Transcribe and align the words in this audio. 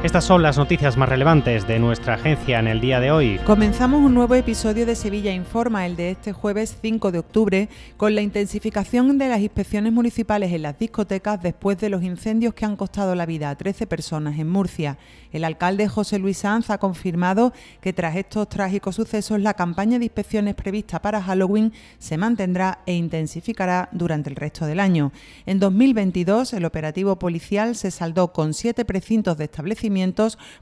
Estas 0.00 0.22
son 0.22 0.42
las 0.44 0.56
noticias 0.56 0.96
más 0.96 1.08
relevantes 1.08 1.66
de 1.66 1.80
nuestra 1.80 2.14
agencia 2.14 2.60
en 2.60 2.68
el 2.68 2.80
día 2.80 3.00
de 3.00 3.10
hoy. 3.10 3.40
Comenzamos 3.44 4.00
un 4.00 4.14
nuevo 4.14 4.36
episodio 4.36 4.86
de 4.86 4.94
Sevilla 4.94 5.32
Informa, 5.32 5.86
el 5.86 5.96
de 5.96 6.12
este 6.12 6.32
jueves 6.32 6.78
5 6.80 7.10
de 7.10 7.18
octubre, 7.18 7.68
con 7.96 8.14
la 8.14 8.20
intensificación 8.20 9.18
de 9.18 9.28
las 9.28 9.40
inspecciones 9.40 9.92
municipales 9.92 10.52
en 10.52 10.62
las 10.62 10.78
discotecas 10.78 11.42
después 11.42 11.78
de 11.78 11.88
los 11.88 12.04
incendios 12.04 12.54
que 12.54 12.64
han 12.64 12.76
costado 12.76 13.16
la 13.16 13.26
vida 13.26 13.50
a 13.50 13.56
13 13.56 13.88
personas 13.88 14.38
en 14.38 14.48
Murcia. 14.48 14.98
El 15.32 15.42
alcalde 15.42 15.88
José 15.88 16.20
Luis 16.20 16.38
Sanz 16.38 16.70
ha 16.70 16.78
confirmado 16.78 17.52
que 17.80 17.92
tras 17.92 18.14
estos 18.14 18.48
trágicos 18.48 18.94
sucesos 18.94 19.40
la 19.40 19.54
campaña 19.54 19.98
de 19.98 20.04
inspecciones 20.04 20.54
prevista 20.54 21.02
para 21.02 21.20
Halloween 21.20 21.72
se 21.98 22.16
mantendrá 22.16 22.78
e 22.86 22.94
intensificará 22.94 23.88
durante 23.90 24.30
el 24.30 24.36
resto 24.36 24.64
del 24.64 24.78
año. 24.78 25.10
En 25.44 25.58
2022 25.58 26.52
el 26.52 26.64
operativo 26.64 27.18
policial 27.18 27.74
se 27.74 27.90
saldó 27.90 28.32
con 28.32 28.54
siete 28.54 28.84
precintos 28.84 29.36
de 29.36 29.44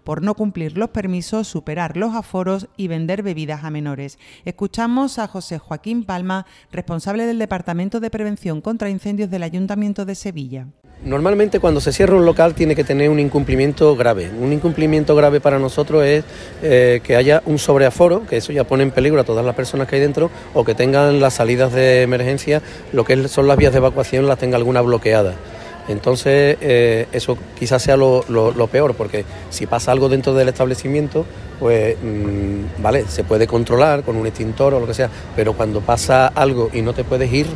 por 0.04 0.22
no 0.22 0.34
cumplir 0.34 0.78
los 0.78 0.90
permisos, 0.90 1.48
superar 1.48 1.96
los 1.96 2.14
aforos 2.14 2.68
y 2.76 2.88
vender 2.88 3.22
bebidas 3.22 3.64
a 3.64 3.70
menores. 3.70 4.18
Escuchamos 4.44 5.18
a 5.18 5.26
José 5.26 5.58
Joaquín 5.58 6.04
Palma, 6.04 6.46
responsable 6.72 7.26
del 7.26 7.38
Departamento 7.38 8.00
de 8.00 8.10
Prevención 8.10 8.60
contra 8.60 8.90
Incendios 8.90 9.30
del 9.30 9.42
Ayuntamiento 9.42 10.04
de 10.04 10.14
Sevilla. 10.14 10.66
Normalmente 11.04 11.60
cuando 11.60 11.80
se 11.80 11.92
cierra 11.92 12.16
un 12.16 12.24
local 12.24 12.54
tiene 12.54 12.74
que 12.74 12.82
tener 12.82 13.10
un 13.10 13.20
incumplimiento 13.20 13.94
grave. 13.96 14.30
Un 14.40 14.52
incumplimiento 14.52 15.14
grave 15.14 15.40
para 15.40 15.58
nosotros 15.58 16.04
es 16.04 16.24
eh, 16.62 17.00
que 17.04 17.16
haya 17.16 17.42
un 17.44 17.58
sobreaforo, 17.58 18.26
que 18.26 18.38
eso 18.38 18.52
ya 18.52 18.64
pone 18.64 18.82
en 18.82 18.90
peligro 18.90 19.20
a 19.20 19.24
todas 19.24 19.44
las 19.44 19.54
personas 19.54 19.88
que 19.88 19.96
hay 19.96 20.02
dentro, 20.02 20.30
o 20.54 20.64
que 20.64 20.74
tengan 20.74 21.20
las 21.20 21.34
salidas 21.34 21.72
de 21.72 22.02
emergencia, 22.02 22.62
lo 22.92 23.04
que 23.04 23.28
son 23.28 23.46
las 23.46 23.58
vías 23.58 23.72
de 23.72 23.78
evacuación, 23.78 24.26
las 24.26 24.38
tenga 24.38 24.56
alguna 24.56 24.80
bloqueada. 24.80 25.34
Entonces, 25.88 26.56
eh, 26.60 27.06
eso 27.12 27.38
quizás 27.58 27.82
sea 27.82 27.96
lo, 27.96 28.22
peor, 28.70 28.94
porque 28.94 29.24
si 29.50 29.66
pasa 29.66 29.92
algo 29.92 30.08
dentro 30.08 30.34
del 30.34 30.48
establecimiento, 30.48 31.24
pues, 31.60 31.96
mm, 32.02 32.82
vale, 32.82 33.04
se 33.08 33.24
puede 33.24 33.46
controlar 33.46 34.02
con 34.02 34.16
un 34.16 34.26
extintor 34.26 34.74
o 34.74 34.80
lo 34.80 34.86
que 34.86 34.94
sea, 34.94 35.10
pero 35.34 35.52
cuando 35.52 35.80
pasa 35.80 36.26
algo 36.28 36.70
y 36.72 36.82
no 36.82 36.92
te 36.92 37.04
puedes 37.04 37.32
ir, 37.32 37.46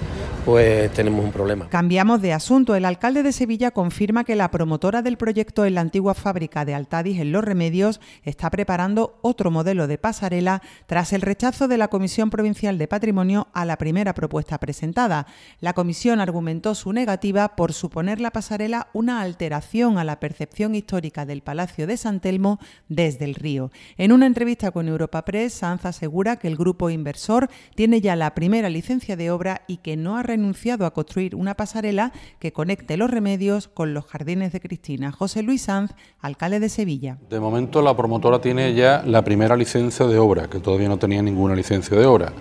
pues 0.45 0.93
tenemos 0.93 1.25
un 1.25 1.33
problema. 1.33 1.69
Cambiamos 1.69 2.23
de 2.23 2.33
asunto. 2.33 2.75
El 2.75 2.85
alcalde 2.85 3.23
de 3.23 3.33
Sevilla 3.33 3.71
confirma 3.71 4.25
que 4.25 4.37
la 4.37 4.51
promotora 4.51 5.03
del 5.03 5.17
proyecto 5.17 5.65
en 5.65 5.75
la 5.75 5.81
antigua 5.81 6.15
fábrica 6.15 6.65
de 6.65 6.75
Altadis 6.75 7.19
en 7.19 7.33
Los 7.33 7.45
Remedios 7.45 8.01
está 8.25 8.51
preparando 8.51 9.19
otro 9.23 9.51
modelo 9.51 9.87
de 9.87 9.99
pasarela 9.99 10.63
tras 10.87 11.13
el 11.13 11.23
rechazo 11.23 11.69
de 11.69 11.79
la 11.79 11.89
Comisión 11.89 12.31
Provincial 12.31 12.79
de 12.79 12.89
Patrimonio 12.89 13.49
a 13.53 13.65
la 13.65 13.77
primera 13.77 14.15
propuesta 14.15 14.59
presentada. 14.59 15.27
La 15.61 15.73
comisión 15.73 16.21
argumentó 16.21 16.75
su 16.75 16.93
negativa 16.93 17.57
por 17.57 17.73
suponer 17.73 18.21
la 18.21 18.31
pasarela 18.31 18.89
una 18.93 19.21
alteración 19.21 19.99
a 19.99 20.05
la 20.05 20.21
percepción 20.21 20.75
histórica 20.75 21.27
del 21.27 21.43
Palacio 21.43 21.87
de 21.87 21.97
San 21.97 22.21
Telmo 22.21 22.59
desde 22.89 23.25
el 23.25 23.35
río. 23.35 23.71
En 23.97 24.13
una 24.13 24.27
entrevista 24.27 24.71
con 24.71 24.89
Europa 24.89 25.25
Press, 25.25 25.55
Sanz 25.55 25.85
asegura 25.85 26.37
que 26.37 26.49
el 26.49 26.57
grupo 26.57 26.91
inversor 26.91 27.49
tiene 27.75 28.01
ya 28.01 28.17
la 28.17 28.35
primera 28.35 28.69
licencia 28.69 29.17
de 29.17 29.31
obra 29.31 29.63
y 29.67 29.79
que 29.79 29.97
no 29.97 30.17
ha 30.17 30.23
renunciado 30.31 30.87
a 30.87 30.93
construir 30.93 31.35
una 31.35 31.55
pasarela 31.55 32.13
que 32.39 32.53
conecte 32.53 32.97
los 32.97 33.11
remedios 33.11 33.69
con 33.69 33.95
los 33.95 34.07
jardines 34.07 34.53
de 34.53 34.61
Cristina. 34.61 35.11
José 35.11 35.43
Luis 35.43 35.63
Sanz, 35.63 35.93
alcalde 36.21 36.61
de 36.61 36.69
Sevilla. 36.69 37.19
De 37.29 37.41
momento 37.41 37.83
la 37.83 37.97
promotora 37.97 38.41
tiene 38.41 38.73
ya 38.75 39.03
la 39.05 39.23
primera 39.23 39.57
licencia 39.57 40.07
de 40.07 40.19
obra, 40.19 40.49
que 40.49 40.61
todavía 40.61 40.89
no 40.89 40.99
tenía 40.99 41.21
ninguna 41.21 41.55
licencia 41.55 41.97
de 41.97 42.07
obra. 42.07 42.33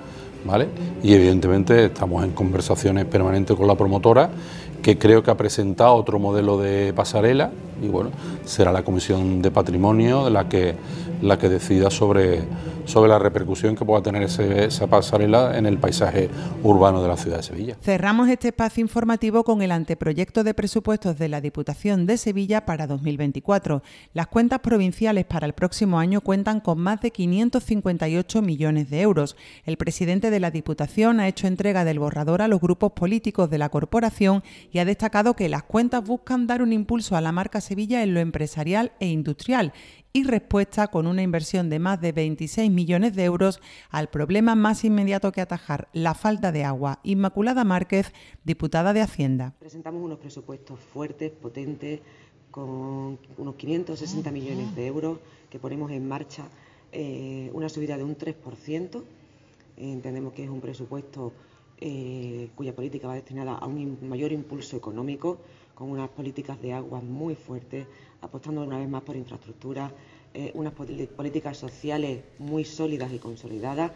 ¿Vale? 0.46 0.70
Y 1.04 1.14
evidentemente 1.14 1.86
estamos 1.86 2.24
en 2.24 2.32
conversaciones 2.32 3.04
permanentes 3.06 3.58
con 3.58 3.68
la 3.68 3.76
promotora, 3.76 4.30
que 4.82 4.98
creo 4.98 5.22
que 5.22 5.32
ha 5.32 5.36
presentado 5.36 5.94
otro 5.96 6.18
modelo 6.18 6.58
de 6.58 6.94
pasarela, 6.94 7.52
y 7.82 7.90
bueno, 7.90 8.12
será 8.46 8.72
la 8.72 8.84
Comisión 8.84 9.42
de 9.42 9.52
Patrimonio 9.52 10.30
la 10.30 10.48
que, 10.48 10.76
la 11.22 11.38
que 11.38 11.50
decida 11.50 11.90
sobre, 11.90 12.44
sobre 12.90 13.10
la 13.10 13.20
repercusión 13.20 13.76
que 13.76 13.86
pueda 13.86 14.02
tener 14.02 14.24
esa 14.24 14.88
pasarela 14.88 15.58
en 15.58 15.66
el 15.66 15.78
paisaje 15.78 16.30
urbano 16.64 17.02
de 17.02 17.08
la 17.08 17.18
ciudad 17.18 17.38
de 17.38 17.44
Sevilla. 17.44 17.78
Cerramos 17.82 18.28
este 18.30 18.50
espacio 18.50 18.82
informativo 18.82 19.44
con 19.44 19.62
el 19.62 19.72
anteproyecto 19.72 20.44
de 20.44 20.54
presupuestos 20.54 21.18
de 21.20 21.30
la 21.30 21.40
Diputación 21.40 22.06
de 22.06 22.18
Sevilla 22.18 22.66
para 22.66 22.88
2024. 22.88 23.84
Las 24.14 24.28
cuentas 24.28 24.60
provinciales 24.60 25.26
para 25.26 25.46
el 25.46 25.54
próximo 25.54 26.00
año 26.00 26.22
cuentan 26.22 26.60
con 26.60 26.80
más 26.80 27.00
de 27.02 27.12
558 27.12 28.42
millones 28.42 28.90
de 28.90 29.02
euros. 29.02 29.38
El 29.66 29.78
presidente 29.78 30.32
de 30.32 30.40
la 30.40 30.52
Diputación 30.52 31.20
ha 31.20 31.28
hecho 31.28 31.48
entrega 31.48 31.86
del 31.86 32.00
borrador 32.00 32.42
a 32.42 32.48
los 32.48 32.60
grupos 32.60 32.94
políticos 32.94 33.50
de 33.50 33.60
la 33.60 33.70
corporación 33.70 34.44
y 34.72 34.80
ha 34.80 34.86
destacado 34.86 35.36
que 35.36 35.50
las 35.50 35.64
cuentas 35.64 36.04
buscan 36.04 36.48
dar 36.48 36.64
un 36.64 36.74
impulso 36.74 37.16
a 37.16 37.22
la 37.22 37.32
marca 37.32 37.62
Sevilla 37.62 38.02
en 38.02 38.16
lo 38.16 38.20
empresarial 38.20 38.92
e 39.00 39.08
industrial 39.08 39.74
y 40.14 40.24
respuesta 40.24 40.88
con 40.88 41.08
una 41.08 41.22
inversión 41.22 41.70
de 41.70 41.80
más 41.80 42.02
de 42.02 42.12
26 42.12 42.72
millones 42.72 43.16
de 43.16 43.26
euros 43.26 43.62
al 43.90 44.10
problema 44.10 44.56
más 44.56 44.84
inmediato 44.84 45.32
que 45.32 45.42
atajar, 45.42 45.88
la 45.94 46.14
falta 46.14 46.52
de 46.52 46.64
agua. 46.64 47.00
Inmaculada 47.04 47.64
Márquez, 47.64 48.12
diputada 48.44 48.94
de 48.94 49.02
Hacienda. 49.02 49.56
Presentamos 49.60 50.02
unos 50.04 50.20
presupuestos 50.20 50.80
fuertes, 50.80 51.32
potentes, 51.32 52.00
con 52.52 53.20
unos 53.38 53.56
560 53.56 54.32
millones 54.32 54.76
de 54.76 54.88
euros 54.88 55.20
que 55.50 55.60
ponemos 55.60 55.92
en 55.92 56.08
marcha 56.08 56.46
eh, 56.92 57.50
una 57.54 57.70
subida 57.70 57.98
de 57.98 58.04
un 58.04 58.18
3%. 58.18 59.04
Entendemos 59.78 60.34
que 60.34 60.44
es 60.44 60.50
un 60.50 60.60
presupuesto 60.60 61.32
eh, 61.82 62.50
cuya 62.56 62.76
política 62.76 63.08
va 63.08 63.14
destinada 63.14 63.54
a 63.54 63.66
un 63.66 63.98
mayor 64.10 64.32
impulso 64.34 64.76
económico, 64.76 65.38
con 65.80 65.92
unas 65.92 66.10
políticas 66.10 66.62
de 66.62 66.74
agua 66.74 67.00
muy 67.00 67.36
fuertes, 67.36 67.88
apostando 68.20 68.64
una 68.64 68.78
vez 68.78 68.90
más 68.90 69.02
por 69.02 69.16
infraestructura, 69.16 69.90
eh, 70.34 70.52
unas 70.54 70.74
políticas 70.74 71.58
sociales 71.58 72.22
muy 72.38 72.66
sólidas 72.66 73.14
y 73.14 73.18
consolidadas, 73.18 73.94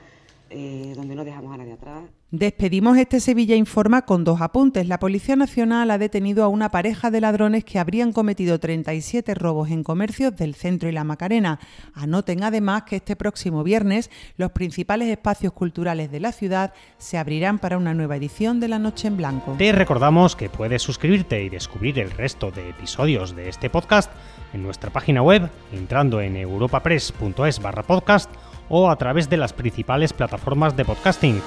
eh, 0.55 0.93
donde 0.95 1.15
no 1.15 1.25
dejamos 1.25 1.51
a 1.53 1.57
nadie 1.57 1.73
atrás. 1.73 2.03
Despedimos 2.29 2.97
este 2.97 3.19
Sevilla 3.19 3.55
Informa 3.55 4.03
con 4.03 4.23
dos 4.23 4.41
apuntes. 4.41 4.87
La 4.87 4.99
Policía 4.99 5.35
Nacional 5.35 5.91
ha 5.91 5.97
detenido 5.97 6.43
a 6.43 6.47
una 6.47 6.71
pareja 6.71 7.11
de 7.11 7.21
ladrones 7.21 7.63
que 7.63 7.79
habrían 7.79 8.11
cometido 8.11 8.59
37 8.59 9.33
robos 9.35 9.69
en 9.69 9.83
comercios 9.83 10.35
del 10.35 10.55
centro 10.55 10.89
y 10.89 10.91
la 10.91 11.03
Macarena. 11.03 11.59
Anoten 11.93 12.43
además 12.43 12.83
que 12.83 12.97
este 12.97 13.15
próximo 13.15 13.63
viernes 13.63 14.11
los 14.37 14.51
principales 14.51 15.09
espacios 15.09 15.53
culturales 15.53 16.11
de 16.11 16.19
la 16.19 16.31
ciudad 16.31 16.73
se 16.97 17.17
abrirán 17.17 17.59
para 17.59 17.77
una 17.77 17.93
nueva 17.93 18.15
edición 18.15 18.59
de 18.59 18.67
La 18.67 18.79
Noche 18.79 19.07
en 19.07 19.17
Blanco. 19.17 19.55
Te 19.57 19.71
recordamos 19.71 20.35
que 20.35 20.49
puedes 20.49 20.81
suscribirte 20.81 21.43
y 21.43 21.49
descubrir 21.49 21.99
el 21.99 22.11
resto 22.11 22.51
de 22.51 22.69
episodios 22.69 23.35
de 23.35 23.49
este 23.49 23.69
podcast 23.69 24.11
en 24.53 24.63
nuestra 24.63 24.91
página 24.91 25.21
web 25.21 25.49
entrando 25.71 26.21
en 26.21 26.35
europapress.es 26.35 27.59
barra 27.59 27.83
podcast 27.83 28.31
o 28.69 28.89
a 28.89 28.95
través 28.95 29.29
de 29.29 29.37
las 29.37 29.53
principales 29.53 30.13
plataformas 30.13 30.75
de 30.75 30.85
podcasting 30.85 31.41